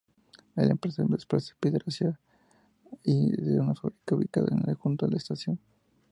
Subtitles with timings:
[0.55, 2.19] La empresa desplaza piedra hacia
[3.03, 5.59] y desde una fábrica ubicada junto a la estación.